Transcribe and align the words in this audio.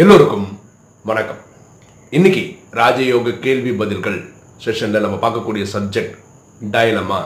எல்லோருக்கும் 0.00 0.46
வணக்கம். 1.08 1.40
இன்னைக்கு 2.16 2.40
ராஜயோக 2.78 3.34
கேள்வி 3.44 3.72
பதில்கள் 3.80 4.16
செஷனில் 4.64 5.04
நம்ம 5.04 5.16
பார்க்கக்கூடிய 5.24 5.64
சப்ஜெக்ட் 5.72 6.16
டைலமா 6.74 7.18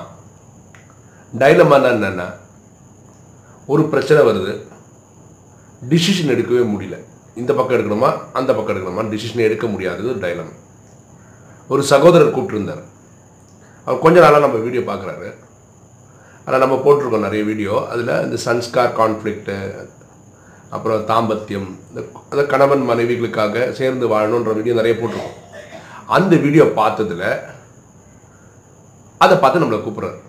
டைலமானா 1.43 1.89
என்னன்னா 1.95 2.27
ஒரு 3.67 3.85
பிரச்சனை 3.93 4.21
வருது 4.29 4.53
டிசிஷன் 5.93 6.33
எடுக்கவே 6.35 6.65
முடியல. 6.75 6.99
இந்த 7.41 7.55
பக்கம் 7.55 7.77
எடுக்கணுமா 7.79 8.11
அந்த 8.33 8.51
பக்கம் 8.55 8.75
எடுக்கணுமா 8.75 9.05
டிசிஷன் 9.15 9.47
எடுக்க 9.49 9.67
முடியாதது 9.67 10.13
டைலம் 10.25 10.53
ஒரு 11.69 11.85
சகோதரர் 11.93 12.35
கூப்பிட்டுருந்தார். 12.37 12.85
அவர் 13.85 14.05
கொஞ்ச 14.07 14.19
நாளாக 14.21 14.47
நம்ம 14.47 14.61
வீடியோ 14.67 14.83
பார்க்குறாரு. 14.93 15.31
ஆனால் 16.45 16.65
நம்ம 16.65 16.77
போட்டிருக்கோம் 16.85 17.29
நிறைய 17.29 17.45
வீடியோ 17.45 17.87
அதில் 17.95 18.19
இந்த 18.27 18.39
சன்ஸ்கார் 18.49 18.99
கான்ஃப்ளிக்ட்டு 19.01 19.57
அப்புறம் 20.71 21.07
தாம்பத்தியம் 21.07 21.79
இந்த 21.89 22.05
அந்த 22.31 22.45
கணவன் 22.45 22.89
மனைவிகளுக்காக 22.89 23.73
சேர்ந்து 23.73 24.09
வாழணுன்ற 24.09 24.55
வீடியோ 24.55 24.75
நிறைய 24.75 25.07
போட்டிருக்கோம். 25.07 25.57
அந்த 26.07 26.37
வீடியோ 26.37 26.65
பார்த்ததுல 26.65 27.41
அதை 29.19 29.37
பார்த்து 29.37 29.61
நம்மளை 29.61 29.79
கூப்பிட்றாரு. 29.79 30.21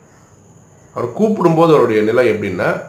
அவர் 0.94 1.22
கூப்பிடும்போது 1.22 1.70
அவருடைய 1.70 2.02
நிலை 2.02 2.30
எப்படின்னா 2.30 2.82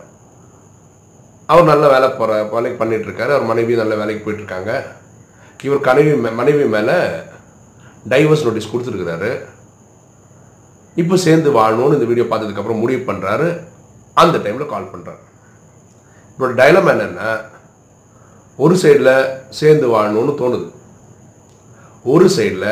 அவர் 1.47 1.65
நல்ல 1.65 1.89
வேலை 1.89 2.09
போகிற 2.09 2.45
வேலைக்கு 2.45 2.85
பண்ணிகிட்ருக்காரு 2.85 3.23
அவர் 3.23 3.43
மனைவி 3.43 3.75
நல்ல 3.75 3.95
வேலைக்கு 3.95 4.31
போயிட்டுருக்காங்க. 4.31 4.85
இவர் 5.63 5.81
கனவி 5.81 6.11
மே- 6.11 6.35
மனைவி 6.35 6.65
மேலே 6.65 6.93
டைவர்ஸ் 8.09 8.45
நோட்டீஸ் 8.45 8.77
கொடுத்துருக்கிறாரு. 8.77 9.45
இப்போ 10.95 11.17
சேர்ந்து 11.17 11.53
வாழணும்னு 11.53 11.93
இந்த 11.93 12.05
வீடியோ 12.05 12.27
பார்த்ததுக்கப்புறம் 12.31 12.79
முடிவு 12.79 13.13
பண்ணுறாரு 13.13 13.67
அந்த 14.15 14.39
டைமில் 14.39 14.67
கால் 14.67 14.91
பண்ணுறாரு 14.91 15.29
என்னோட 16.33 16.53
டைலம் 16.61 16.91
என்னென்னா 16.93 17.31
ஒரு 18.65 18.75
சைடில் 18.83 19.15
சேர்ந்து 19.59 19.87
வாழணும்னு 19.95 20.33
தோணுது. 20.43 20.67
ஒரு 22.13 22.27
சைடில் 22.37 22.71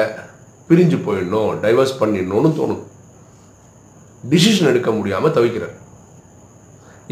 பிரிஞ்சு 0.68 0.96
போயிடணும் 1.06 1.50
டைவர்ஸ் 1.64 1.98
பண்ணிடணும்னு 2.00 2.50
தோணுது. 2.60 2.84
டிசிஷன் 4.32 4.70
எடுக்க 4.70 4.90
முடியாமல் 4.98 5.34
தவிக்கிறார். 5.36 5.76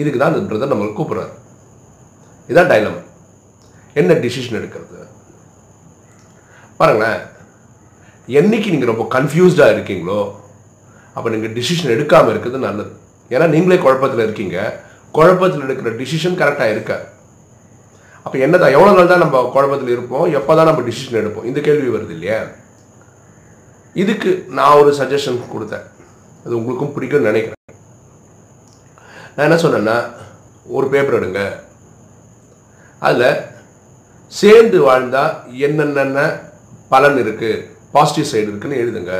இதுக்கு 0.00 0.18
தான் 0.20 0.34
இந்த 0.34 0.46
பிரதர் 0.50 0.72
நம்மளுக்கு 0.72 0.98
கூப்பிட்றாரு. 0.98 1.34
இதுதான் 2.48 2.70
டைலம் 2.72 2.98
என்ன 4.00 4.14
டிசிஷன் 4.24 4.58
எடுக்கிறது? 4.58 4.98
பாருங்களேன். 6.80 7.20
என்னைக்கு 8.38 8.72
நீங்கள் 8.72 8.92
ரொம்ப 8.92 9.04
கன்ஃபியூஸ்டாக 9.16 9.74
இருக்கீங்களோ 9.74 10.20
அப்போ 11.16 11.28
நீங்கள் 11.34 11.54
டிசிஷன் 11.58 11.92
எடுக்காமல் 11.94 12.32
இருக்கிறது 12.32 12.66
நல்லது. 12.66 12.92
ஏன்னா 13.34 13.46
நீங்களே 13.54 13.78
குழப்பத்தில் 13.84 14.24
இருக்கீங்க. 14.26 14.56
குழப்பத்தில் 15.16 15.64
எடுக்கிற 15.66 15.90
டிசிஷன் 16.00 16.40
கரெக்டாக 16.42 16.74
இருக்காது. 16.74 17.06
அப்போ 18.24 18.36
என்னதான் 18.44 18.74
எவ்வளோ 18.76 18.92
நாள் 18.96 19.10
தான் 19.10 19.22
நம்ம 19.24 19.42
குழப்பத்தில் 19.56 19.92
இருப்போம்? 19.96 20.24
எப்போ 20.38 20.52
தான் 20.58 20.68
நம்ம 20.68 20.82
டிசிஷன் 20.88 21.20
எடுப்போம்? 21.22 21.48
இந்த 21.50 21.60
கேள்வி 21.66 21.90
வருது 21.96 22.14
இல்லையா? 22.16 22.38
இதுக்கு 24.02 24.30
நான் 24.56 24.78
ஒரு 24.80 24.90
சஜஷன் 25.00 25.38
கொடுத்தேன். 25.52 25.86
அது 26.44 26.52
உங்களுக்கும் 26.58 26.94
பிடிக்கும்னு 26.94 27.30
நினைக்கிறேன். 27.30 27.54
நான் 29.36 29.46
என்ன 29.46 29.58
சொன்னேன்னா 29.62 29.96
ஒரு 30.76 30.86
பேப்பர் 30.92 31.18
எடுங்க. 31.18 31.40
அதில் 33.06 33.40
சேர்ந்து 34.40 34.78
வாழ்ந்தால் 34.88 35.34
என்னென்ன 35.66 36.20
பலன் 36.92 37.18
இருக்குது 37.24 37.64
பாசிட்டிவ் 37.94 38.30
சைடு 38.30 38.50
இருக்குன்னு 38.50 38.82
எழுதுங்க. 38.84 39.14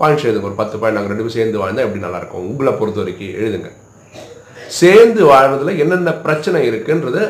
பாயிண்ட்ஸ் 0.00 0.26
எழுதுங்க. 0.28 0.48
ஒரு 0.50 0.60
பத்து 0.62 0.78
பாயிண்ட் 0.78 0.98
நாங்கள் 0.98 1.12
ரெண்டு 1.12 1.24
பேரும் 1.24 1.38
சேர்ந்து 1.38 1.62
வாழ்ந்தால் 1.62 1.86
எப்படி 1.86 2.04
நல்லா 2.06 2.20
இருக்கும்? 2.22 2.48
உங்களை 2.50 2.72
பொறுத்த 2.80 3.00
வரைக்கும் 3.02 3.38
எழுதுங்க. 3.42 3.70
சேர்ந்து 4.78 5.22
வாழ்றதுல 5.30 5.78
என்னென்ன 5.78 6.12
பிரச்சனை 6.24 6.60
இருக்குன்றது 6.70 7.22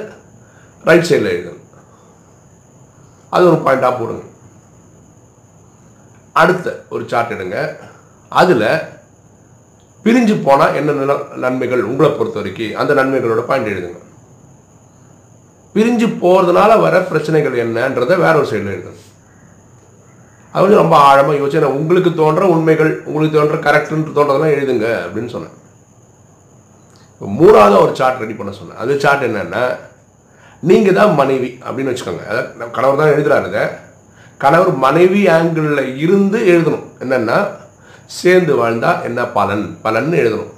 ரைட் 0.89 1.09
சைடில் 1.11 1.31
எழுதுங்க. 1.33 1.59
அது 3.35 3.45
ஒரு 3.47 3.57
பாயிண்டாக 3.57 3.95
போடுங்க. 4.01 4.25
அடுத்த 6.33 6.85
ஒரு 6.91 7.05
சார்ட் 7.07 7.33
எடுங்க. 7.33 7.59
அதில் 8.29 8.67
பிரிஞ்சு 10.05 10.35
போனால் 10.45 10.75
என்னென்ன 10.75 11.17
நன்மைகள் 11.37 11.83
உங்களை 11.91 12.11
பொறுத்த 12.13 12.41
வரைக்கும் 12.41 12.79
அந்த 12.83 12.95
நன்மைகளோட 12.95 13.43
பாயிண்ட் 13.51 13.71
எழுதுங்க. 13.73 13.99
பிரிஞ்சு 15.75 16.07
போகிறதுனால 16.23 16.81
வர 16.81 17.01
பிரச்சனைகள் 17.13 17.57
என்னன்றதை 17.65 18.17
வேற 18.25 18.35
ஒரு 18.41 18.49
சைடில் 18.51 18.75
எழுதணும் 18.75 19.07
அது 20.53 20.63
வந்து 20.65 20.81
ரொம்ப 20.83 20.97
ஆழமாக 20.97 21.39
யோசிச்சு 21.39 21.71
உங்களுக்கு 21.81 22.15
தோன்ற 22.15 22.47
உண்மைகள் 22.55 22.93
உங்களுக்கு 23.05 23.37
தோன்ற 23.39 23.57
கரெக்டுன்னு 23.67 24.17
தோன்றதெல்லாம் 24.19 24.55
எழுதுங்க 24.55 24.87
அப்படின்னு 25.07 25.33
சொன்னேன். 25.35 25.59
மூணாவது 27.21 27.77
ஒரு 27.85 27.93
சார்ட் 28.01 28.21
ரெடி 28.23 28.35
பண்ண 28.37 28.53
சொன்னேன். 28.59 28.81
அது 28.83 28.93
சார்ட் 29.05 29.25
என்னென்னா 29.29 29.63
நீங்கள் 30.71 30.97
தான் 30.99 31.15
மனைவி 31.21 31.51
அப்படின்னு 31.67 31.93
வச்சுக்கோங்க. 31.93 32.25
அதாவது 32.31 32.49
நம்ம 32.59 32.73
கணவர் 32.77 33.01
தான் 33.01 33.13
எழுதுகிறாருங்க 33.15 33.61
கணவர் 34.45 34.73
மனைவி 34.85 35.23
ஆங்கிளில் 35.37 35.83
இருந்து 36.05 36.39
எழுதணும். 36.53 36.87
என்னென்னா 37.05 37.39
சேர்ந்து 38.21 38.53
வாழ்ந்தால் 38.61 39.03
என்ன 39.09 39.27
பலன்? 39.37 39.67
பலன்னு 39.85 40.17
எழுதணும். 40.23 40.55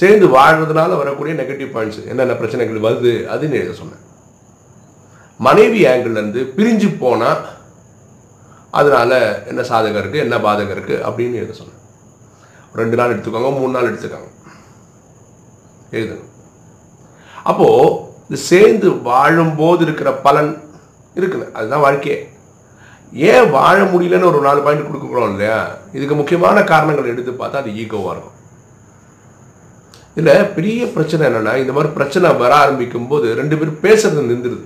சேர்ந்து 0.00 0.26
வாழ்றதுனால 0.36 0.96
வரக்கூடிய 1.02 1.34
நெகட்டிவ் 1.40 1.70
பாயிண்ட்ஸ் 1.74 2.06
என்னென்ன 2.12 2.34
பிரச்சனைகள் 2.40 2.86
வருது? 2.86 3.12
அதுன்னு 3.34 3.60
எழுத 3.60 3.74
சொன்னேன். 3.82 4.02
மனைவி 5.46 5.80
ஆங்கிள்லேருந்து 5.92 6.42
பிரிஞ்சு 6.56 6.88
போனால் 7.02 7.42
அதனால் 8.78 9.18
என்ன 9.50 9.60
சாதகம் 9.70 10.00
இருக்குது 10.02 10.24
என்ன 10.26 10.36
பாதகம் 10.46 10.74
இருக்குது 10.76 11.02
அப்படின்னு 11.08 11.40
எழுத 11.42 11.54
சொன்னேன். 11.60 11.82
ரெண்டு 12.80 12.96
நாள் 12.98 13.12
எடுத்துக்கோங்க 13.14 13.52
மூணு 13.58 13.72
நாள் 13.76 13.90
எடுத்துக்கோங்க. 13.90 14.30
எழுதணும். 15.98 16.30
அப்போது 17.50 17.90
இது 18.28 18.38
சேர்ந்து 18.52 18.88
வாழும்போது 19.08 19.82
இருக்கிற 19.86 20.12
பலன் 20.26 20.52
இருக்குது. 21.18 21.46
அதுதான் 21.56 21.84
வாழ்க்கையே 21.86 22.16
ஏன் 23.30 23.50
வாழ 23.56 23.76
முடியலன்னு 23.90 24.30
ஒரு 24.30 24.40
நாலு 24.46 24.60
பாயிண்ட் 24.64 24.86
கொடுக்குறோம் 24.86 25.30
இல்லையா? 25.32 25.58
இதுக்கு 25.96 26.14
முக்கியமான 26.20 26.62
காரணங்கள் 26.70 27.12
எடுத்து 27.12 27.32
பார்த்தா 27.32 27.60
அது 27.62 27.76
ஈகோவாக 27.82 28.14
இருக்கும். 28.14 28.32
இதில் 30.18 30.50
பெரிய 30.56 30.80
பிரச்சனை 30.94 31.22
என்னன்னா 31.28 31.52
இந்த 31.62 31.72
மாதிரி 31.76 31.92
பிரச்சனை 31.98 32.28
வர 32.42 32.52
ஆரம்பிக்கும் 32.62 33.08
போது 33.12 33.26
ரெண்டு 33.40 33.56
பேரும் 33.58 33.82
பேசுறது 33.86 34.30
நின்றுடுது. 34.30 34.64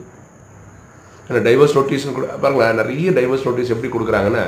ஏன்னா 1.28 1.40
டைவர்ஸ் 1.46 1.76
நோட்டீஸ் 1.78 2.06
பாருங்களேன் 2.42 2.80
நிறைய 2.80 3.10
டைவர்ஸ் 3.18 3.46
நோட்டீஸ் 3.48 3.72
எப்படி 3.74 3.90
கொடுக்குறாங்கன்னா 3.92 4.44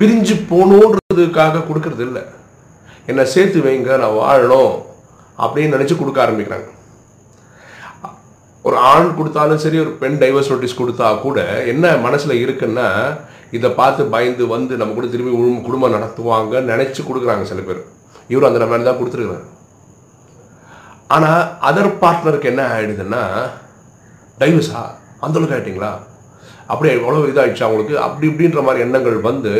பிரிஞ்சு 0.00 0.34
போகணுன்றதுக்காக 0.50 1.62
கொடுக்கறது 1.68 2.04
இல்லை. 2.08 2.22
என்னை 3.10 3.24
சேர்த்து 3.34 3.60
வைங்க 3.66 3.98
நான் 4.02 4.18
வாழணும். 4.22 4.74
அப்படின்னு 5.44 5.74
நினச்சி 5.76 5.94
கொடுக்க 5.96 6.20
ஆரம்பிக்கிறாங்க. 6.26 6.68
ஒரு 8.64 8.76
ஆண் 8.92 9.10
கொடுத்தாலும் 9.18 9.60
சரி 9.64 9.78
ஒரு 9.84 9.92
பெண் 10.00 10.16
டைவர்ஸ் 10.22 10.50
நோட்டீஸ் 10.52 10.80
கொடுத்தா 10.80 11.08
கூட 11.26 11.40
என்ன 11.72 11.92
மனசில் 12.06 12.40
இருக்குன்னா 12.44 12.88
இதை 13.56 13.68
பார்த்து 13.78 14.02
பயந்து 14.14 14.46
வந்து 14.54 14.72
நம்ம 14.80 14.94
கூட 14.96 15.06
திரும்பி 15.12 15.32
குடும்பம் 15.68 15.94
நடத்துவாங்க 15.96 16.60
நினச்சி 16.70 17.00
கொடுக்குறாங்க 17.02 17.44
சில 17.50 17.62
பேர். 17.68 17.80
இவரும் 18.32 18.48
அந்த 18.48 18.68
மாதிரி 18.70 18.88
தான் 18.88 18.98
கொடுத்துருக்குறாரு. 19.00 19.46
ஆனால் 21.14 21.44
அதர் 21.68 21.90
பார்ட்னருக்கு 22.02 22.50
என்ன 22.52 22.64
ஆகிடுதுன்னா 22.74 23.22
டைவர்ஸா 24.42 24.82
அந்தளவுக்கு 25.24 25.56
ஆகிட்டிங்களா 25.56 25.92
அப்படியே 26.72 26.92
எவ்வளோ 26.98 27.22
இதாகிடுச்சு 27.30 27.66
அவங்களுக்கு? 27.66 27.94
அப்படி 28.06 28.28
இப்படின்ற 28.30 28.62
மாதிரி 28.66 28.84
எண்ணங்கள் 28.86 29.16
வந்து 29.30 29.52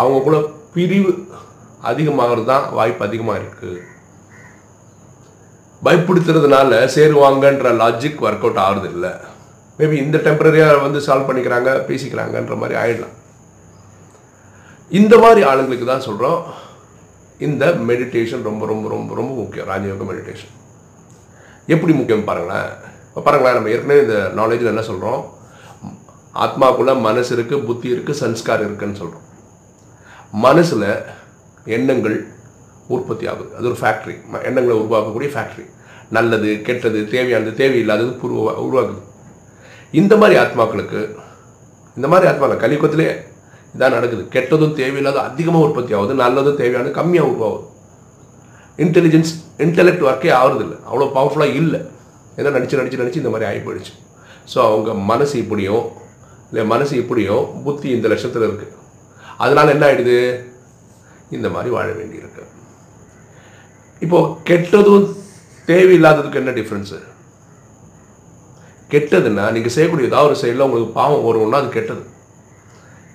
அவங்க 0.00 0.18
கூட 0.26 0.36
பிரிவு 0.74 1.12
அதிகமாகிறது 1.90 2.46
தான் 2.52 2.66
வாய்ப்பு 2.78 3.02
அதிகமாக 3.08 3.40
இருக்குது 3.40 3.78
பயப்படுத்துறதுனால 5.86 6.70
சேருவாங்கன்ற 6.94 7.70
லாஜிக் 7.82 8.22
ஒர்க் 8.26 8.44
அவுட் 8.46 8.62
ஆகுறது 8.64 8.88
இல்லை. 8.94 9.12
மேபி 9.78 9.96
இந்த 10.04 10.16
டெம்பரரியாக 10.26 10.82
வந்து 10.86 11.00
சால்வ் 11.06 11.28
பண்ணிக்கிறாங்க 11.28 11.70
பேசிக்கிறாங்கன்ற 11.88 12.56
மாதிரி 12.62 12.74
ஆயிடலாம். 12.82 13.16
இந்த 15.00 15.14
மாதிரி 15.24 15.40
ஆளுங்களுக்கு 15.50 15.86
தான் 15.92 16.06
சொல்கிறோம் 16.08 16.40
இந்த 17.46 17.66
மெடிடேஷன் 17.90 18.42
ரொம்ப 18.48 18.62
ரொம்ப 18.72 18.86
ரொம்ப 18.94 19.14
ரொம்ப 19.20 19.32
முக்கியம். 19.42 19.68
ராஜயோக 19.72 20.04
மெடிடேஷன் 20.10 20.52
எப்படி 21.74 21.92
முக்கியம் 22.00 22.26
பாருங்களேன். 22.28 22.70
இப்போ 23.08 23.22
பாருங்களேன் 23.24 23.56
நம்ம 23.58 23.72
ஏற்கனவே 23.74 24.02
இந்த 24.04 24.18
நாலேஜில் 24.40 24.72
என்ன 24.72 24.84
சொல்கிறோம் 24.90 25.22
ஆத்மாக்குள்ள 26.44 26.92
மனசு 27.08 27.30
இருக்குது 27.36 27.66
புத்தி 27.68 27.88
இருக்குது 27.94 28.20
சன்ஸ்கார் 28.22 28.64
இருக்குன்னு 28.66 29.00
சொல்கிறோம் 29.00 29.26
மனசில் 30.44 30.86
எண்ணங்கள் 31.76 32.16
உற்பத்தி 32.96 33.24
ஆகுது 33.32 33.50
அது 33.58 33.66
ஒரு 33.70 33.78
ஃபேக்ட்ரி 33.82 34.14
எண்ணங்களை 34.48 34.76
உருவாக்கக்கூடிய 34.82 35.30
ஃபேக்ட்ரி 35.34 35.64
நல்லது 36.16 36.48
கெட்டது 36.68 37.00
தேவையானது 37.14 37.52
தேவையில்லாதது 37.60 38.12
உருவா 38.28 38.54
உருவாக்குது 38.66 39.02
இந்த 40.00 40.14
மாதிரி 40.20 40.36
ஆத்மாக்களுக்கு 40.44 41.00
இந்த 41.96 42.06
மாதிரி 42.12 42.26
ஆத்மாக்கள் 42.30 42.62
கலியுகத்திலே 42.64 43.08
இதான் 43.76 43.94
நடக்குது. 43.96 44.22
கெட்டதும் 44.34 44.74
தேவையில்லாத 44.78 45.18
அதிகமாக 45.28 45.66
உற்பத்தி 45.66 45.92
ஆகுது 45.98 46.14
நல்லதும் 46.22 46.58
தேவையானது 46.60 46.90
கம்மியாக 46.98 47.30
உருவாகுது. 47.32 47.66
இன்டெலிஜென்ஸ் 48.84 49.32
இன்டெலெக்ட் 49.64 50.04
ஒர்க்கே 50.08 50.30
ஆகுறது 50.38 50.62
இல்லை 50.66 50.78
அவ்வளோ 50.88 51.08
பவர்ஃபுல்லாக 51.16 51.58
இல்லை. 51.60 51.80
ஏன்னா 52.38 52.52
நடிச்சு 52.56 52.78
நடிச்சு 52.80 53.00
நடிச்சு 53.02 53.22
இந்த 53.22 53.32
மாதிரி 53.34 53.48
ஆகி 53.50 53.60
போயிடுச்சு 53.66 53.94
ஸோ 54.52 54.58
அவங்க 54.68 54.92
மனசு 55.10 55.34
இப்படியும் 55.42 55.84
இல்லை 56.50 56.64
மனசு 56.74 56.94
இப்படியும் 57.02 57.44
புத்தி 57.66 57.88
இந்த 57.96 58.06
லட்சத்தில் 58.12 58.46
இருக்குது 58.48 58.78
அதனால் 59.44 59.74
என்ன 59.74 59.84
ஆகிடுது 59.88 60.16
இந்த 61.36 61.48
மாதிரி 61.54 61.70
வாழ 61.76 61.88
வேண்டியிருக்கு. 62.00 62.42
இப்போது 64.04 64.30
கெட்டதும் 64.48 65.08
தேவையில்லாததுக்கு 65.68 66.40
என்ன 66.42 66.52
டிஃப்ரென்ஸு 66.58 66.98
கெட்டதுன்னா 68.92 69.44
நீங்கள் 69.56 69.74
செய்யக்கூடிய 69.74 70.10
ஏதாவது 70.10 70.28
ஒரு 70.30 70.38
செயலில் 70.42 70.64
உங்களுக்கு 70.66 70.96
பாவம் 71.00 71.26
வரும்னா 71.26 71.60
அது 71.62 71.68
கெட்டது. 71.76 72.02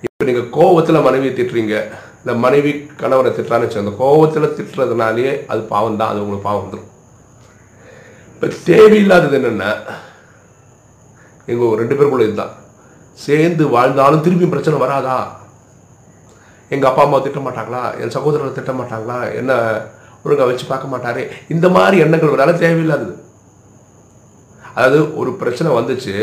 இப்போ 0.06 0.24
நீங்கள் 0.28 0.48
கோவத்தில் 0.56 1.06
மனைவியை 1.06 1.32
திட்டுறீங்க 1.34 1.74
இல்லை 2.20 2.34
மனைவி 2.44 2.72
கணவரை 3.00 3.30
திட்டுறான்னு 3.34 3.66
வச்சு 3.66 3.82
அந்த 3.82 3.92
கோவத்தில் 4.00 4.54
திட்டுறதுனாலேயே 4.58 5.32
அது 5.52 5.60
பாவம் 5.74 5.98
தான் 6.00 6.10
அது 6.12 6.22
உங்களுக்கு 6.22 6.46
பாவம் 6.48 6.64
வந்துடும் 6.64 6.90
இப்போ 8.32 8.48
தேவையில்லாதது 8.70 9.36
என்னென்னா 9.38 9.70
எங்கள் 11.52 11.78
ரெண்டு 11.80 11.94
பேருக்குள்ள 11.98 12.26
இதுதான். 12.28 12.54
சேர்ந்து 13.26 13.64
வாழ்ந்தாலும் 13.74 14.24
திரும்பி 14.24 14.46
பிரச்சனை 14.54 14.78
வராதா? 14.82 15.18
எங்கள் 16.74 16.90
அப்பா 16.90 17.04
அம்மா 17.04 17.18
திட்ட 17.26 17.40
மாட்டாங்களா? 17.46 17.82
என் 18.00 18.14
சகோதரரை 18.16 18.50
திட்ட 18.58 18.72
மாட்டாங்களா? 18.80 19.18
என்ன 19.40 19.52
ஒழுங்காக 20.24 20.48
வச்சு 20.50 20.66
பார்க்க 20.72 20.92
மாட்டாரே. 20.92 21.24
இந்த 21.54 21.66
மாதிரி 21.76 21.96
எண்ணங்கள் 22.04 22.34
வரால 22.34 22.52
தேவையில்லாதது. 22.64 23.14
அதாவது 24.74 25.00
ஒரு 25.20 25.30
பிரச்சனை 25.40 25.68
வந்துச்சு 25.78 26.14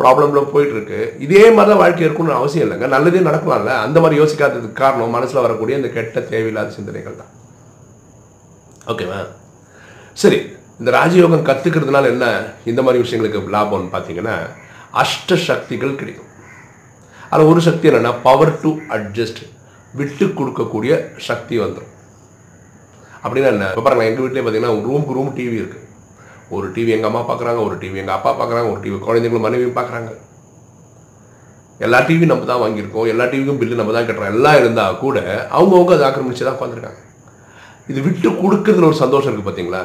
ப்ராப்ளம்ல 0.00 0.40
போயிட்டு 0.52 0.74
இருக்கு 0.76 0.98
இதே 1.24 1.44
மாதிரி 1.54 1.70
தான் 1.70 1.80
வாழ்க்கை 1.82 2.02
இருக்கணும்னு 2.06 2.38
அவசியம் 2.40 2.64
இல்லைங்க. 2.66 2.88
நல்லதே 2.94 3.20
நடக்கலாம்ல. 3.28 3.72
அந்த 3.86 3.98
மாதிரி 4.02 4.20
யோசிக்காததுக்கு 4.20 4.80
காரணம் 4.82 5.16
மனசில் 5.16 5.44
வரக்கூடிய 5.46 5.78
இந்த 5.80 5.90
கெட்ட 5.96 6.20
தேவையில்லாத 6.32 6.74
சிந்தனைகள் 6.76 7.20
தான். 7.22 7.32
ஓகேவா 8.92 9.18
சரி 10.22 10.38
இந்த 10.80 10.90
ராஜயோகம் 10.98 11.46
கற்றுக்கிறதுனால 11.48 12.10
என்ன? 12.14 12.26
இந்த 12.70 12.80
மாதிரி 12.86 13.02
விஷயங்களுக்கு 13.04 13.54
லாபம்னு 13.56 13.92
பார்த்தீங்கன்னா 13.94 14.36
அஷ்ட 15.02 15.36
சக்திகள் 15.48 15.98
கிடைக்கும். 16.00 16.30
அதில் 17.30 17.50
ஒரு 17.52 17.60
சக்தி 17.66 17.88
என்னென்னா 17.88 18.12
பவர் 18.26 18.52
டு 18.60 18.70
அட்ஜஸ்ட் 18.96 19.42
விட்டு 19.98 20.26
கொடுக்கக்கூடிய 20.38 20.92
சக்தி 21.28 21.56
வந்துடும் 21.64 21.87
அப்படின்னா 23.24 23.50
என்ன 23.54 23.68
இப்போ 23.72 23.84
பாருங்க 23.86 24.08
எங்கள் 24.10 24.24
வீட்டிலே 24.24 24.42
பார்த்தீங்கன்னா 24.44 24.74
ரூமுக்கு 24.88 25.16
ரூம் 25.18 25.34
டிவி 25.38 25.56
இருக்குது 25.62 25.84
ஒரு 26.56 26.66
டிவி 26.74 26.90
எங்கள் 26.96 27.10
அம்மா 27.10 27.22
பார்க்குறாங்க 27.30 27.60
ஒரு 27.66 27.76
டிவி 27.82 28.00
எங்கள் 28.02 28.16
அப்பா 28.16 28.30
பார்க்குறாங்க 28.40 28.68
ஒரு 28.74 28.80
டிவி 28.84 28.98
குழந்தைங்களும் 29.06 29.46
மனைவியும் 29.46 29.78
பார்க்குறாங்க 29.78 30.10
எல்லா 31.86 31.98
டிவியும் 32.06 32.30
நம்ம 32.30 32.46
தான் 32.50 32.62
வாங்கியிருக்கோம். 32.62 33.08
எல்லா 33.10 33.24
டிவிக்கும் 33.32 33.58
பில்லு 33.58 33.80
நம்ம 33.80 33.92
தான் 33.96 34.06
கட்டுறோம். 34.06 34.32
எல்லாம் 34.34 34.56
இருந்தால் 34.60 34.96
கூட 35.02 35.18
அவங்கவுங்க 35.56 35.92
அதை 35.96 36.04
ஆக்கிரமிச்சு 36.06 36.46
தான் 36.46 36.56
உட்காந்துருக்காங்க 36.56 37.02
இது 37.90 38.00
விட்டு 38.06 38.28
கொடுக்கறதுல 38.40 38.88
ஒரு 38.88 38.98
சந்தோஷம் 39.02 39.28
இருக்குது 39.28 39.48
பார்த்தீங்களா 39.48 39.82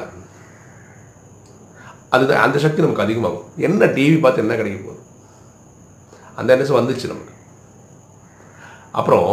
அதுதான் 2.15 2.41
அந்த 2.45 2.57
சக்தி 2.63 2.83
நமக்கு 2.85 3.05
அதிகமாகும். 3.05 3.45
என்ன 3.67 3.85
டிவி 3.97 4.17
பார்த்து 4.23 4.43
என்ன 4.43 4.55
கிடைக்க 4.55 4.79
போகுது? 4.79 4.99
அந்த 6.39 6.49
எண்ணம் 6.55 6.79
வந்துச்சு 6.79 7.11
நமக்கு. 7.13 7.33
அப்புறம் 8.99 9.29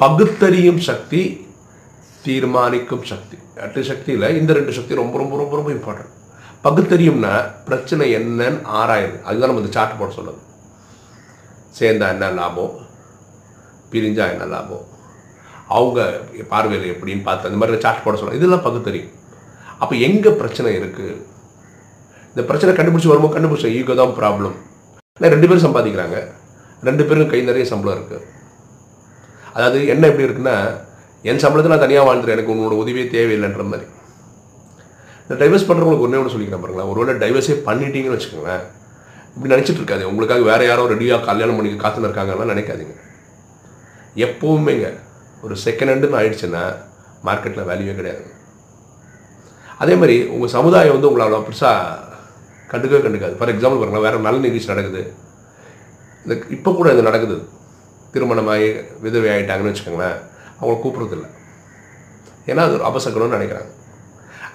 பகுத்தறியும் 0.00 0.80
சக்தி 0.90 1.22
தீர்மானிக்கும் 2.26 3.04
சக்தி. 3.10 3.36
எட்டு 3.64 3.80
சக்தியில் 3.90 4.26
இந்த 4.40 4.50
ரெண்டு 4.58 4.72
சக்தி 4.76 5.00
ரொம்ப 5.00 5.16
ரொம்ப 5.22 5.36
ரொம்ப 5.42 5.54
ரொம்ப 5.58 5.70
இம்பார்ட்டன்ட் 5.76 6.12
பகுத்தறியும்னா 6.64 7.32
பிரச்சனை 7.68 8.06
என்னன்னு 8.18 8.58
ஆராயுது 8.80 9.16
அதுதான் 9.28 9.50
நம்ம 9.50 9.62
இந்த 9.62 9.72
சார்ட் 9.76 9.98
போட 10.00 10.10
சொல்லுது 10.18 10.40
சேர்ந்தா 11.78 12.06
என்ன 12.14 12.30
லாபம்? 12.38 12.74
பிரிஞ்சா 13.92 14.24
என்ன 14.32 14.44
லாபம்? 14.54 14.84
அவங்க 15.76 16.00
பார்வையில் 16.52 16.92
எப்படின்னு 16.94 17.26
பார்த்து 17.28 17.48
அந்த 17.48 17.60
மாதிரி 17.60 17.82
சார்ட் 17.84 18.04
போட 18.04 18.16
சொல்லலாம் 18.18 18.40
இதெல்லாம் 18.40 18.64
பகுத்தறியும் 18.66 19.12
அப்போ 19.82 19.94
எங்கே 20.08 20.30
பிரச்சனை 20.40 20.70
இருக்குது 20.80 21.14
இந்த 22.30 22.42
பிரச்சனை 22.48 22.72
கண்டுபிடிச்சி 22.78 23.10
வரும்போது 23.12 23.34
கண்டுபிடிச்ச 23.36 23.68
ஈகோ 23.78 23.96
தான் 24.00 24.16
ப்ராப்ளம் 24.20 24.56
இல்லை 25.18 25.28
ரெண்டு 25.34 25.48
பேரும் 25.48 25.66
சம்பாதிக்கிறாங்க. 25.66 26.18
ரெண்டு 26.88 27.02
பேரும் 27.08 27.30
கை 27.30 27.40
நிறைய 27.50 27.64
சம்பளம் 27.72 27.96
இருக்குது 27.98 28.24
அதாவது 29.56 29.78
என்ன 29.92 30.06
எப்படி 30.10 30.26
இருக்குன்னா 30.26 30.56
என் 31.22 31.36
சம்பளத்தில் 31.36 31.74
நான் 31.74 31.78
தனியாக 31.78 32.14
வாழ்ந்துறேன். 32.14 32.36
எனக்கு 32.36 32.54
உன்னோட 32.54 32.74
உதவியே 32.82 33.04
தேவையில்லைன்ற 33.04 33.64
மாதிரி. 33.64 33.86
இந்த 35.28 35.44
டைவர்ஸ் 35.44 35.68
பண்ணுறவங்களுக்கு 35.68 36.06
ஒன்றே 36.06 36.18
ஒன்று 36.18 36.34
சொல்லிக்கிறேன் 36.34 36.64
பாருங்களேன். 36.64 36.90
ஒருவேளை 36.90 37.14
டைவர்ஸே 37.22 37.54
பண்ணிட்டீங்கன்னு 37.68 38.16
வச்சுக்கோங்களேன். 38.16 38.64
இப்படி 39.34 39.54
நினச்சிட்டு 39.54 39.80
இருக்காது. 39.80 40.08
உங்களுக்காக 40.08 40.42
வேறு 40.42 40.66
யாரோ 40.66 40.84
ரெடியாக 40.86 41.24
கல்யாணம் 41.24 41.56
பண்ணி 41.56 41.72
காத்துன்னு 41.72 42.08
இருக்காங்கலாம் 42.08 42.52
நினைக்காதீங்க. 42.52 42.94
எப்போவுமேங்க 44.16 44.98
ஒரு 45.42 45.56
செகண்ட் 45.64 45.90
ஹேண்டுன்னு 45.92 46.18
ஆயிடுச்சுன்னா 46.20 46.62
மார்க்கெட்டில் 47.24 47.68
வேல்யூவே 47.70 47.94
கிடையாது. 47.94 48.24
அதே 49.78 49.94
மாதிரி 49.94 50.26
உங்கள் 50.26 50.48
சமுதாயம் 50.48 50.92
வந்து 50.92 51.08
உங்களை 51.12 51.38
பெருசாக 51.38 51.98
கண்டுக்கவே 52.70 53.02
கண்டுக்காது. 53.02 53.34
ஃபார் 53.34 53.56
எக்ஸாம்பிள் 53.56 53.82
பாருங்கள் 53.82 54.00
வேறு 54.00 54.18
நல்ல 54.18 54.40
நிகழ்ச்சி 54.40 54.68
நடக்குது. 54.68 55.12
இந்த 56.24 56.46
இப்போ 56.50 56.72
கூட 56.72 56.92
இது 56.92 57.02
நடக்குது. 57.02 57.48
திருமணமாகி 58.12 58.72
விதவை 59.00 59.30
ஆகிட்டாங்கன்னு 59.30 59.74
வச்சுக்கோங்களேன். 59.74 60.34
அவங்கள 60.58 60.76
கூப்பிட்றதில்ல. 60.84 61.26
ஏன்னா 62.50 62.62
அது 62.66 62.76
ஒரு 62.78 62.84
அபசக்கணும்னு 62.90 63.36
நினைக்கிறாங்க. 63.38 63.70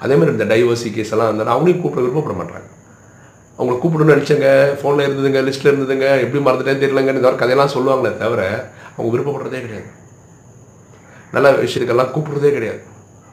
அதே 0.03 0.13
மாதிரி 0.19 0.36
இந்த 0.36 0.45
டைவர்சி 0.51 0.89
கேஸ் 0.98 1.12
எல்லாம் 1.15 1.30
இருந்தாலும் 1.30 1.53
அவங்களையும் 1.56 1.81
கூப்பிட 1.81 2.03
விருப்பப்பட 2.06 2.36
மாட்டாங்க. 2.42 2.68
அவங்கள 3.57 3.75
கூப்பிடணும்னு 3.81 4.15
நினச்சங்க 4.15 4.48
ஃபோனில் 4.81 5.07
இருந்ததுங்க 5.07 5.42
லிஸ்ட்டில் 5.48 5.71
இருந்ததுங்க 5.71 6.07
எப்படி 6.24 6.39
மறந்துட்டேன்னு 6.45 6.83
தெரியலங்கன்னு 6.83 7.19
இந்த 7.19 7.27
மாதிரி 7.27 7.42
கதையெல்லாம் 7.42 7.74
சொல்லுவாங்களே 7.75 8.12
தவிர 8.24 8.42
அவங்க 8.95 9.09
விருப்பப்படுறதே 9.15 9.62
கிடையாது. 9.65 9.89
நல்ல 11.36 11.50
விஷயத்துக்கெல்லாம் 11.63 12.12
கூப்பிட்றதே 12.15 12.51
கிடையாது. 12.57 12.81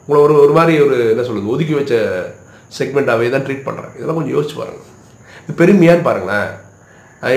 உங்களை 0.03 0.21
ஒரு 0.27 0.35
ஒரு 0.45 0.53
மாதிரி 0.59 0.75
ஒரு 0.87 0.99
என்ன 1.13 1.23
சொல்கிறது 1.29 1.53
ஒதுக்கி 1.55 1.75
வச்ச 1.79 1.95
செக்மெண்ட்டாகவே 2.79 3.31
தான் 3.35 3.45
ட்ரீட் 3.47 3.67
பண்ணுறேன் 3.69 3.93
இதெல்லாம் 3.97 4.19
கொஞ்சம் 4.19 4.37
யோசிச்சு 4.37 4.57
பாருங்கள் 4.61 4.87
இது 5.43 5.59
பெருமையான்னு 5.61 6.07
பாருங்களேன். 6.09 6.51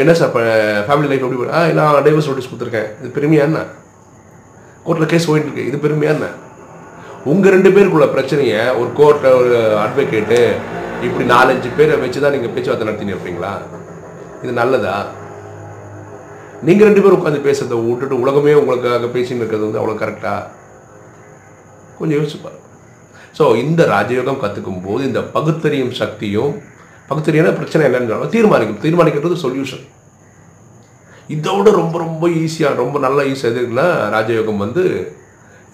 என்ன 0.02 0.14
சார் 0.20 0.30
இப்போ 0.32 0.44
ஃபேமிலி 0.88 1.08
லைஃப் 1.12 1.24
எப்படி 1.26 1.52
ஆ 1.60 1.62
நான் 1.78 2.06
டைவர்ஸ் 2.08 2.30
நோட்டீஸ் 2.30 2.50
கொடுத்துருக்கேன். 2.52 2.90
இது 3.02 3.10
பெருமையான்னு? 3.18 3.64
கோர்ட்டில் 4.86 5.12
கேஸ் 5.12 5.28
போயிட்டுருக்கு 5.30 5.68
இது 5.70 5.78
பெருமையாக 5.78 6.16
என்ன? 6.18 6.28
உங்கள் 7.32 7.54
ரெண்டு 7.56 7.70
பேருக்குள்ள 7.70 8.06
பிரச்சனையை 8.16 8.62
ஒரு 8.80 8.90
கோர்ட்டில் 9.00 9.38
ஒரு 9.42 9.58
அட்வொகேட்டு 9.86 10.40
இப்படி 11.08 11.26
நாலஞ்சு 11.34 11.70
பேரை 11.78 11.96
வச்சு 12.04 12.20
தான் 12.24 12.36
நீங்கள் 12.36 12.54
பேச்சுவார்த்தை 12.56 12.88
நடத்தின்னு 12.88 13.16
இருப்பீங்களா? 13.16 13.52
இது 14.44 14.54
நல்லதா? 14.62 14.96
நீங்கள் 16.68 16.88
ரெண்டு 16.88 17.04
பேரும் 17.04 17.20
உட்காந்து 17.20 17.46
பேசுறதை 17.48 17.78
விட்டுட்டு 17.86 18.22
உலகமே 18.24 18.54
உங்களுக்காக 18.54 19.08
பேசின்னு 19.16 19.42
இருக்கிறது 19.42 19.68
வந்து 19.68 19.82
அவ்வளோ 19.82 19.96
கரெக்டாக 20.02 20.50
கொஞ்சம் 22.00 22.18
யோசிச்சு 22.20 22.42
பாருங்க. 22.44 22.60
ஸோ 23.38 23.44
இந்த 23.64 23.82
ராஜயோகம் 23.96 24.44
கற்றுக்கும் 24.44 24.84
போது 24.88 25.02
இந்த 25.10 25.22
பகுத்தறியும் 25.36 25.96
சக்தியும் 26.02 26.54
பகுத்தறியான 27.10 27.54
பிரச்சனை 27.60 27.86
என்னன்னு 27.88 28.34
தீர்மானிக்கும் 28.36 28.84
தீர்மானிக்கிறது 28.86 29.44
சொல்யூஷன் 29.46 29.86
இதோட 31.36 31.68
ரொம்ப 31.82 31.96
ரொம்ப 32.06 32.24
ஈஸியாக 32.44 32.80
ரொம்ப 32.82 33.00
நல்ல 33.06 33.20
ஈஸியாக 33.32 33.54
எதுக்குன்னா 33.54 33.88
ராஜயோகம் 34.16 34.64
வந்து 34.66 34.84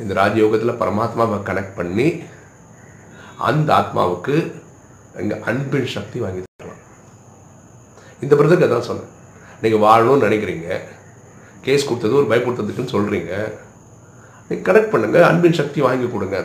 இந்த 0.01 0.13
ராஜயோகத்தில் 0.21 0.79
பரமாத்மாவை 0.81 1.37
கனெக்ட் 1.49 1.77
பண்ணி 1.79 2.07
அந்த 3.49 3.69
ஆத்மாவுக்கு 3.79 4.35
எங்கள் 5.21 5.43
அன்பின் 5.49 5.93
சக்தி 5.95 6.17
வாங்கி 6.23 6.41
தரலாம். 6.43 6.83
இந்த 8.23 8.33
பிரதருக்கு 8.35 8.67
அதான் 8.67 8.87
சொன்னேன் 8.89 9.13
நீங்கள் 9.63 9.83
வாழணும்னு 9.85 10.27
நினைக்கிறீங்க. 10.27 10.69
கேஸ் 11.65 11.87
கொடுத்தது 11.89 12.19
ஒரு 12.19 12.29
பயப்படுத்துறதுக்குன்னு 12.31 12.95
சொல்கிறீங்க 12.95 13.31
நீங்கள் 14.49 14.67
கனெக்ட் 14.67 14.93
பண்ணுங்கள் 14.93 15.27
அன்பின் 15.29 15.59
சக்தி 15.61 15.79
வாங்கி 15.87 16.07
கொடுங்க. 16.15 16.37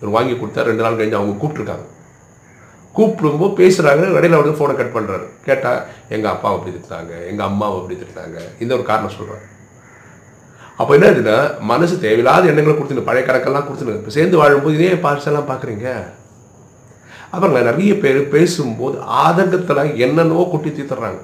இவர் 0.00 0.16
வாங்கி 0.16 0.34
கொடுத்தா 0.40 0.66
ரெண்டு 0.70 0.84
நாள் 0.84 0.98
கழிஞ்சு 0.98 1.20
அவங்க 1.20 1.36
கூப்பிட்ருக்காங்க 1.42 1.86
கூப்பிடும்போது 2.98 3.58
பேசுகிறாங்க 3.60 4.04
இடையில 4.18 4.40
வந்து 4.40 4.56
ஃபோனை 4.58 4.74
கட் 4.78 4.96
பண்ணுறாரு 4.96 5.28
கேட்டால் 5.48 5.80
எங்கள் 6.16 6.32
அப்பாவை 6.34 6.56
அப்படி 6.56 6.74
திட்டாங்க 6.78 7.14
எங்கள் 7.30 7.48
அம்மாவை 7.50 7.78
அப்படி 7.80 7.96
திட்டாங்க 8.02 8.38
இந்த 8.64 8.72
ஒரு 8.78 8.86
காரணம் 8.90 9.16
சொல்கிறாங்க 9.18 9.46
அப்போ 10.80 10.92
என்ன 10.96 11.06
ஆகுதுன்னா 11.08 11.36
மனசு 11.70 11.94
தேவையில்லாத 12.02 12.48
எண்ணங்களை 12.50 12.74
கொடுத்துங்க 12.74 13.04
பழைய 13.06 13.22
கணக்கெல்லாம் 13.28 13.64
கொடுத்துருங்க 13.68 14.00
இப்போ 14.00 14.12
சேர்ந்து 14.16 14.36
வாழும்போது 14.40 14.76
இதே 14.78 14.90
பார்செல்லாம் 15.06 15.48
பார்க்குறீங்க. 15.48 15.86
அப்புறம் 17.32 17.56
நிறைய 17.70 17.92
பேர் 18.02 18.20
பேசும்போது 18.34 18.96
ஆதங்கத்தில் 19.22 19.92
என்னென்னவோ 20.04 20.44
கொட்டி 20.52 20.70
தீர்த்துறாங்க. 20.76 21.20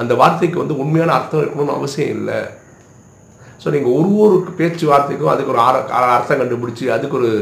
அந்த 0.00 0.12
வார்த்தைக்கு 0.20 0.62
வந்து 0.62 0.78
உண்மையான 0.82 1.14
அர்த்தம் 1.16 1.42
இருக்கணும்னு 1.42 1.76
அவசியம் 1.78 2.14
இல்லை. 2.18 2.38
ஸோ 3.62 3.66
நீங்கள் 3.74 3.96
ஒரு 3.98 4.12
ஒரு 4.24 4.36
பேச்சு 4.60 4.84
வார்த்தைக்கும் 4.92 5.32
அதுக்கு 5.34 5.54
ஒரு 5.54 5.62
அர்த்தம் 6.16 6.40
கண்டுபிடிச்சி 6.42 6.86
அதுக்கு 6.96 7.18
ஒரு 7.20 7.32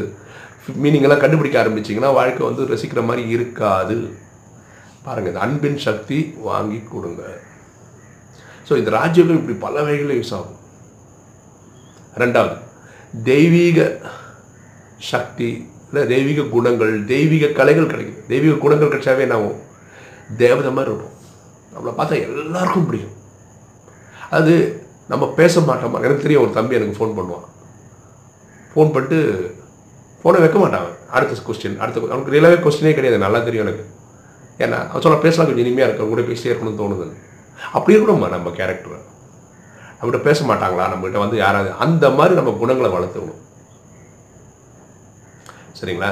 மீனிங்கெல்லாம் 0.82 1.22
கண்டுபிடிக்க 1.22 1.56
ஆரம்பிச்சிங்கன்னா 1.62 2.12
வாழ்க்கை 2.18 2.42
வந்து 2.46 2.62
ரசிக்கிற 2.72 3.02
மாதிரி 3.08 3.22
இருக்காது. 3.34 3.96
பாருங்க 5.06 5.28
இந்த 5.32 5.42
அன்பின் 5.46 5.80
சக்தி 5.86 6.18
வாங்கி 6.46 6.78
கொடுங்க. 6.92 7.22
ஸோ 8.68 8.72
இந்த 8.80 8.90
ராஜ்யங்கள் 8.98 9.38
இப்படி 9.40 9.56
பல 9.66 9.74
வகைகளில் 9.86 10.18
யூஸ் 10.20 10.34
ஆகும். 10.38 10.56
ரெண்டாவது 12.22 12.56
தெய்வீக 13.30 13.80
சக்தி 15.10 15.50
இல்லை 15.88 16.02
தெய்வீக 16.12 16.42
குணங்கள் 16.54 17.04
தெய்வீக 17.12 17.46
கலைகள் 17.58 17.90
கிடைக்கும் 17.92 18.24
தெய்வீக 18.32 18.54
குணங்கள் 18.64 18.90
கிடைச்சாவே 18.92 19.24
என்ன 19.26 19.36
ஆகும்? 19.38 19.60
தேவதை 20.42 20.70
மாதிரி 20.76 20.92
இருக்கும். 20.92 21.14
நம்மளை 21.74 21.92
பார்த்தா 21.98 22.16
எல்லாருக்கும் 22.28 22.88
பிடிக்கும். 22.88 23.14
அது 24.36 24.54
நம்ம 25.12 25.24
பேச 25.40 25.60
மாட்டோமா? 25.60 26.00
எனக்கு 26.06 26.24
தெரியும் 26.24 26.44
ஒரு 26.44 26.52
தம்பி 26.58 26.78
எனக்கு 26.78 26.98
ஃபோன் 26.98 27.16
பண்ணுவான். 27.18 27.46
ஃபோன் 28.72 28.92
பண்ணிட்டு 28.94 29.20
ஃபோனை 30.26 30.38
வைக்க 30.42 30.58
மாட்டான் 30.60 30.86
அடுத்த 31.16 31.42
கொஸ்டின் 31.48 31.76
அடுத்த 31.82 32.00
அவனுக்கு 32.12 32.32
ரியலாகவே 32.34 32.56
கொஸ்டினே 32.62 32.92
கிடையாது. 32.96 33.18
நல்லா 33.24 33.38
தெரியும் 33.48 33.64
எனக்கு. 33.66 33.84
ஏன்னா 34.64 34.78
அவன் 34.90 35.02
சொல்ல 35.04 35.18
பேசலாம் 35.24 35.46
கொஞ்சம் 35.48 35.64
இனிமையாக 35.64 35.88
இருக்கும் 35.88 36.12
கூட 36.12 36.22
பேசிட்டே 36.28 36.50
இருக்கணும்னு 36.52 36.80
தோணுது 36.80 37.04
அப்படி 37.76 37.94
இருக்கணும்மா 37.96 38.28
நம்ம 38.34 38.52
கேரக்டர் 38.56 39.02
நம்மகிட்ட 39.98 40.20
பேச 40.28 40.38
மாட்டாங்களா? 40.48 40.86
நம்மகிட்ட 40.92 41.18
வந்து 41.24 41.36
யாராவது 41.42 41.70
அந்த 41.84 42.10
மாதிரி 42.16 42.34
நம்ம 42.38 42.54
குணங்களை 42.62 42.90
வளர்த்துக்கணும். 42.94 43.42
சரிங்களா? 45.78 46.10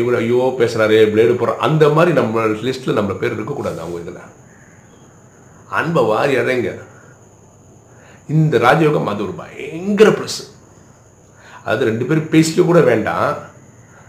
இவ்வளோ 0.00 0.18
ஐயோ 0.22 0.42
பேசுகிறாரு 0.60 0.98
பிளேடு 1.14 1.38
போடுறோம் 1.40 1.64
அந்த 1.68 1.84
மாதிரி 1.96 2.12
நம்ம 2.20 2.44
லிஸ்ட்டில் 2.68 2.98
நம்ம 3.00 3.16
பேர் 3.22 3.36
இருக்கக்கூடாது 3.38 3.82
அவங்க 3.84 4.04
இதில். 4.04 4.22
அன்பை 5.80 6.04
வாரி 6.12 6.34
இறங்க 6.42 6.70
இந்த 8.36 8.54
ராஜயோகம் 8.68 9.10
அது 9.14 9.22
ஒரு 9.28 9.34
பயங்கர 9.42 10.08
ப்ளஸ் 10.18 10.40
அது 11.68 11.84
ரெண்டு 11.84 12.04
பேரும் 12.04 12.30
பேசிக்க 12.30 12.64
கூட 12.64 12.80
வேண்டாம். 12.80 13.36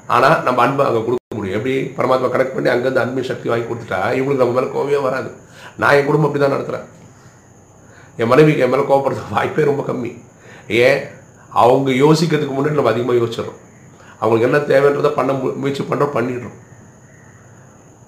ஆனால் 0.07 0.43
நம்ம 0.43 0.61
அன்பை 0.61 0.85
அங்கே 0.85 1.03
கொடுக்க 1.03 1.35
முடியும். 1.35 1.65
எப்படி 1.65 1.81
பரமாத்மா 1.81 2.27
கனெக்ட் 2.27 2.53
பண்ணி 2.53 2.69
அங்கேருந்து 2.69 2.95
அன்பின் 2.95 3.23
சக்தி 3.23 3.49
வாங்கி 3.49 3.73
கொடுத்துட்டா 3.73 3.97
இவங்களுக்கு 3.97 4.35
நம்ம 4.35 4.61
மேலே 4.61 4.67
கோவையே 4.67 5.01
வராது. 5.01 5.31
நான் 5.77 5.93
என் 5.93 6.05
குடும்பம் 6.05 6.33
அப்படி 6.33 6.51
தான் 6.51 6.59
நடத்துகிறேன் 6.59 6.85
என் 8.17 8.27
மனைவிக்கு 8.27 8.61
என் 8.61 8.69
மேலே 8.69 8.81
கோவப்படுறது 8.81 9.17
வாய்ப்பே 9.31 9.63
ரொம்ப 9.63 9.91
கம்மி. 9.91 10.21
ஏன்? 10.67 11.03
அவங்க 11.49 11.91
யோசிக்கிறதுக்கு 11.91 12.53
முன்னாடி 12.53 12.71
நம்ம 12.71 12.89
அதிகமாக 12.89 13.19
யோசிச்சிடறோம். 13.19 13.57
அவங்களுக்கு 14.19 14.73
என்ன 14.73 14.79
தேவைன்றதை 14.79 15.13
பண்ண 15.13 15.31
மு- 15.31 15.55
முயற்சி 15.55 15.83
பண்ணுறோம் 15.83 16.17
பண்ணிடுறோம். 16.17 16.53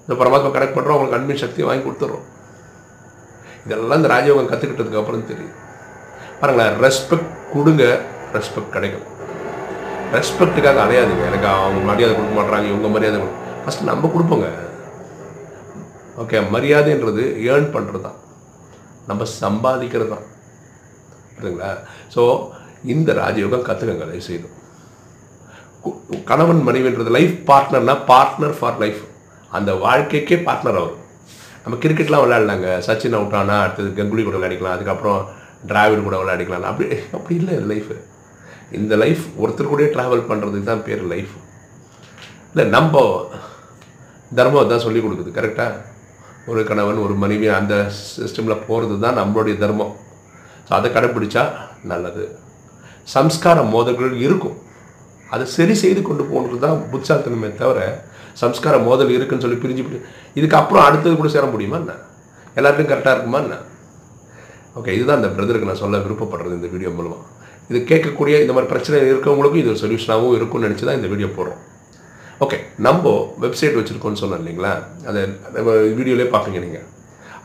இந்த 0.08 0.24
பரமாத்மா 0.24 0.50
கனெக்ட் 0.50 0.74
பண்ணுறோம் 0.74 0.93
அவங்களுக்கு 0.93 1.15
அன்பின் 1.15 1.38
சக்தியை 1.38 1.67
வாங்கி 1.67 1.89
கொடுத்துட்றோம். 1.89 2.22
இதெல்லாம் 3.65 4.01
இந்த 4.01 4.08
ராஜயோகம் 4.08 4.53
கற்றுக்கிட்டதுக்கு 4.53 5.00
அப்புறம் 5.00 5.27
தெரியும். 5.27 5.51
பாருங்களேன் 6.41 6.91
ரெஸ்பெக்ட் 6.91 7.53
கொடுங்க 7.53 8.01
ரெஸ்பெக்ட் 8.34 8.70
கிடைக்கும். 8.70 9.20
ரெஸ்பெக்ட்டுக்காக 10.15 10.79
அலையாதுங்க 10.85 11.25
எனக்கு 11.31 11.47
அவங்க 11.53 11.81
மரியாதை 11.89 12.13
கொடுக்க 12.15 12.33
மாட்டுறாங்க 12.37 12.67
இவங்க 12.71 12.89
மரியாதை 12.95 13.19
ஃபஸ்ட்டு 13.63 13.89
நம்ம 13.91 14.09
கொடுப்போங்க. 14.13 14.47
ஓகே 16.21 16.39
மரியாதைன்றது 16.53 17.23
ஏர்ன் 17.51 17.69
பண்ணுறது 17.75 18.03
தான் 18.07 18.17
நம்ம 19.09 19.27
சம்பாதிக்கிறது 19.41 20.11
தான் 20.15 20.25
புரியுதுங்களா? 21.35 21.69
ஸோ 22.15 22.23
இந்த 22.93 23.09
ராஜயோகம் 23.21 23.67
கற்றுக்கங்க 23.69 24.05
தயவு 24.09 24.27
செய்து 24.29 24.47
கணவன் 26.29 26.61
மனைவின்றது 26.67 27.11
லைஃப் 27.17 27.37
பார்ட்னர்னா 27.49 27.95
பார்ட்னர் 28.11 28.57
ஃபார் 28.59 28.79
லைஃப் 28.83 29.01
அந்த 29.57 29.71
வாழ்க்கைக்கே 29.85 30.37
பார்ட்னர் 30.47 30.79
அவர். 30.81 30.95
நம்ம 31.63 31.77
கிரிக்கெட்லாம் 31.83 32.23
விளையாடலாங்க. 32.23 32.69
சச்சின் 32.87 33.17
அவுட் 33.17 33.35
ஆனால் 33.39 33.63
அடுத்தது 33.63 33.89
கங்குலி 33.97 34.23
கூட 34.27 34.37
விளையாடிக்கலாம். 34.37 34.77
அதுக்கப்புறம் 34.77 35.21
டிராவிட் 35.71 36.07
கூட 36.07 36.17
விளையாடிக்கலாம். 36.21 36.67
அப்படி 36.71 36.87
அப்படி 37.17 37.35
இல்லை 37.41 37.55
இது 37.81 37.97
இந்த 38.79 38.93
லைஃப் 39.03 39.23
ஒருத்தர் 39.41 39.71
கூட 39.73 39.85
ட்ராவல் 39.95 40.27
பண்ணுறதுக்கு 40.29 40.69
தான் 40.71 40.85
பேர் 40.87 41.03
லைஃப் 41.13 41.33
இல்லை 42.51 42.65
நம்ம 42.75 43.03
தர்மம் 44.37 44.71
தான் 44.73 44.85
சொல்லி 44.85 44.99
கொடுக்குது 45.03 45.31
கரெக்டாக 45.37 45.79
ஒரு 46.51 46.61
கணவன் 46.69 47.01
ஒரு 47.05 47.13
மனைவி 47.23 47.47
அந்த 47.59 47.75
சிஸ்டமில் 48.19 48.63
போகிறது 48.67 48.95
தான் 49.05 49.19
நம்மளுடைய 49.21 49.55
தர்மம். 49.63 49.93
ஸோ 50.67 50.71
அதை 50.77 50.89
கடைப்பிடிச்சா 50.95 51.43
நல்லது. 51.91 52.23
சம்ஸ்கார 53.13 53.57
மோதல்கள் 53.73 54.13
இருக்கும். 54.25 54.57
அதை 55.33 55.45
சரி 55.57 55.75
செய்து 55.83 56.01
கொண்டு 56.07 56.23
போகிறது 56.31 56.59
தான் 56.65 56.79
புத்தாத்தனமே 56.91 57.49
தவிர 57.61 57.79
சம்ஸ்கார 58.41 58.75
மோதல் 58.87 59.13
இருக்குன்னு 59.15 59.43
சொல்லி 59.45 59.59
பிரிஞ்சு 59.63 59.83
பிரி 59.87 59.99
இதுக்கப்புறம் 60.39 60.85
அடுத்தது 60.87 61.13
கூட 61.19 61.29
சேர 61.35 61.45
முடியுமா 61.53 61.77
என்ன? 61.83 61.93
எல்லாருக்கும் 62.57 62.91
கரெக்டாக 62.91 63.15
இருக்குமா 63.15 63.39
என்ன? 63.45 63.57
ஓகே 64.79 64.93
இதுதான் 64.97 65.19
இந்த 65.21 65.29
பிரதருக்கு 65.37 65.69
நான் 65.69 65.83
சொல்ல 65.83 66.03
விருப்பப்படுறது 66.05 66.57
இந்த 66.59 66.69
வீடியோ 66.73 66.91
மூலமாக 66.97 67.21
இது 67.71 67.79
கேட்கக்கூடிய 67.89 68.35
இந்த 68.43 68.53
மாதிரி 68.55 68.69
பிரச்சனை 68.71 68.95
இருக்கிறவங்களுக்கும் 69.09 69.61
இது 69.63 69.69
ஒரு 69.73 69.81
சொல்யூஷனாகவும் 69.81 70.37
இருக்கும்னு 70.37 70.67
நினச்சி 70.67 70.85
தான் 70.87 70.99
இந்த 70.99 71.09
வீடியோ 71.11 71.29
போடுறோம். 71.35 71.59
ஓகே 72.45 72.57
நம்ம 72.87 73.11
வெப்சைட் 73.43 73.77
வச்சுருக்கோன்னு 73.79 74.21
சொன்னோம் 74.21 74.41
இல்லைங்களா? 74.41 74.71
அதை 75.09 75.21
வீடியோலே 75.99 76.25
பார்ப்பீங்க 76.33 76.61
நீங்கள் 76.65 76.87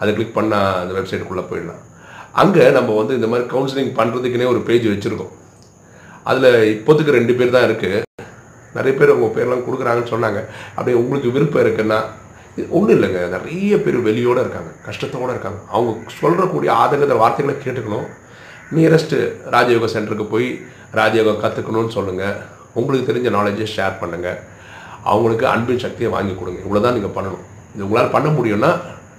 அதை 0.00 0.10
கிளிக் 0.16 0.36
பண்ணால் 0.38 0.78
அந்த 0.82 0.92
வெப்சைட்டுக்குள்ளே 0.98 1.44
போயிடலாம். 1.50 1.82
அங்கே 2.42 2.64
நம்ம 2.78 2.96
வந்து 3.00 3.12
இந்த 3.18 3.28
மாதிரி 3.32 3.46
கவுன்சிலிங் 3.54 3.92
பண்ணுறதுக்குனே 4.00 4.48
ஒரு 4.54 4.60
பேஜ் 4.68 4.86
வச்சுருக்கோம். 4.92 5.32
அதில் 6.30 6.50
இப்போதைக்கு 6.74 7.16
ரெண்டு 7.18 7.32
பேர் 7.38 7.56
தான் 7.56 7.66
இருக்குது 7.68 8.02
நிறைய 8.76 8.92
பேர் 8.98 9.16
உங்கள் 9.16 9.34
பேர்லாம் 9.36 9.66
கொடுக்குறாங்கன்னு 9.66 10.12
சொன்னாங்க. 10.14 10.40
அப்படியே 10.76 10.96
உங்களுக்கு 11.02 11.34
விருப்பம் 11.36 11.64
இருக்குன்னா 11.64 11.98
ஒன்றும் 12.76 12.96
இல்லைங்க. 12.96 13.22
நிறைய 13.36 13.74
பேர் 13.84 14.04
வெளியோடு 14.08 14.42
இருக்காங்க. 14.44 14.70
கஷ்டத்தோடு 14.86 15.32
இருக்காங்க. 15.34 15.60
அவங்க 15.74 16.12
சொல்கிறக்கூடிய 16.20 16.70
ஆதங்கத்தை 16.82 17.16
வார்த்தைகளை 17.22 17.54
கேட்டுக்கணும். 17.64 18.06
நியரஸ்ட்டு 18.74 19.18
ராஜயோக 19.54 19.88
சென்டருக்கு 19.94 20.26
போய் 20.34 20.48
ராஜயோகம் 20.98 21.42
கற்றுக்கணும்னு 21.42 21.96
சொல்லுங்கள் 21.96 22.36
உங்களுக்கு 22.78 23.08
தெரிஞ்ச 23.10 23.28
நாலேஜை 23.36 23.66
ஷேர் 23.76 24.00
பண்ணுங்கள் 24.02 24.38
அவங்களுக்கு 25.10 25.44
அன்பின் 25.54 25.82
சக்தியை 25.84 26.08
வாங்கி 26.14 26.34
கொடுங்க. 26.38 26.60
இவ்வளோ 26.66 26.80
தான் 26.86 26.96
நீங்கள் 26.96 27.16
பண்ணணும். 27.16 27.44
இது 27.74 27.84
உங்களால் 27.86 28.14
பண்ண 28.14 28.28
முடியும்னா 28.38 28.70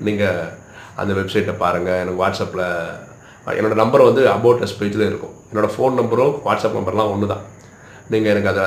நீங்கள் 0.07 0.49
அந்த 1.01 1.11
வெப்சைட்டை 1.19 1.53
பாருங்கள் 1.63 1.99
எனக்கு 2.03 2.21
வாட்ஸ்அப்பில் 2.23 2.65
என்னோடய 3.57 3.79
நம்பர் 3.81 4.07
வந்து 4.07 4.23
அபவுட் 4.35 4.63
அஸ் 4.65 4.77
பேஜில் 4.79 5.07
இருக்கும். 5.09 5.35
என்னோடய 5.49 5.73
ஃபோன் 5.75 5.97
நம்பரும் 5.99 6.33
வாட்ஸ்அப் 6.47 6.77
நம்பர்லாம் 6.79 7.11
ஒன்று 7.13 7.31
தான் 7.33 7.43
நீங்கள் 8.13 8.31
எனக்கு 8.33 8.51
அதை 8.53 8.65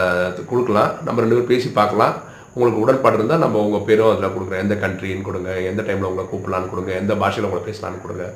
கொடுக்கலாம். 0.52 0.90
நம்ம 1.06 1.20
ரெண்டு 1.22 1.36
பேரும் 1.36 1.52
பேசி 1.52 1.68
பார்க்கலாம். 1.80 2.14
உங்களுக்கு 2.54 2.82
உடன்பாடு 2.84 3.18
இருந்தால் 3.18 3.42
நம்ம 3.44 3.58
உங்கள் 3.66 3.84
பேரும் 3.88 4.10
அதில் 4.12 4.32
கொடுக்குறேன். 4.36 4.62
எந்த 4.64 4.76
கண்ட்ரின்னு 4.84 5.26
கொடுங்க. 5.28 5.50
எந்த 5.70 5.82
டைமில் 5.88 6.08
உங்களை 6.10 6.24
கூப்பிடலான்னு 6.30 6.72
கொடுங்க. 6.72 6.92
எந்த 7.02 7.14
பாஷையில் 7.22 7.48
உங்களை 7.48 7.62
பேசலான்னு 7.68 8.02
கொடுங்க. 8.06 8.26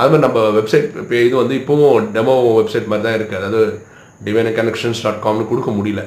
அது 0.00 0.10
மாதிரி 0.10 0.24
நம்ம 0.26 0.40
வெப்சைட் 0.58 0.88
இப்போ 1.02 1.14
இது 1.28 1.34
வந்து 1.42 1.54
இப்போவும் 1.60 2.06
டெமோ 2.16 2.34
வெப்சைட் 2.58 2.90
மாதிரி 2.90 3.04
தான் 3.06 3.16
இருக்குது 3.18 3.38
அதாவது 3.40 3.62
டிவைன் 4.26 4.50
கனெக்ஷன்ஸ் 4.58 5.02
டாட் 5.04 5.24
காம்னு 5.24 5.48
கொடுக்க 5.50 5.70
முடியல. 5.78 6.02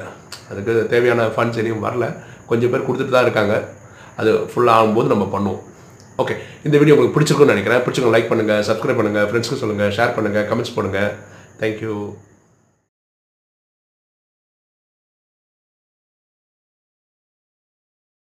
அதுக்கு 0.50 0.72
தேவையான 0.92 1.26
ஃபண்ட்ஸ் 1.34 1.60
எதையும் 1.62 1.84
வரல. 1.86 2.06
கொஞ்சம் 2.50 2.72
பேர் 2.72 2.86
கொடுத்துட்டு 2.88 3.16
தான் 3.16 3.26
இருக்காங்க. 3.26 3.54
அது 4.20 4.32
ஃபுல்லாக 4.52 4.78
ஆகும்போது 4.80 5.12
நம்ம 5.14 5.26
பண்ணுவோம். 5.36 5.62
ஓகே 6.22 6.34
இந்த 6.66 6.76
வீடியோ 6.80 6.96
உங்களுக்கு 6.96 7.16
பிடிச்சிருக்கும்னு 7.16 7.54
நினைக்கிறேன். 7.54 7.84
பிடிச்சிருக்கோம் 7.84 8.16
லைக் 8.16 8.30
பண்ணுங்கள் 8.32 8.66
சப்ஸ்கிரைப் 8.70 9.00
பண்ணுங்கள் 9.00 9.28
ஃப்ரெண்ட்ஸ்க்கு 9.30 9.62
சொல்லுங்கள் 9.62 9.94
ஷேர் 9.98 10.16
பண்ணுங்கள் 10.18 10.46
கமெண்ட்ஸ் 10.50 10.76
பண்ணுங்கள் 10.78 11.10
தேங்க்யூ 11.62 11.96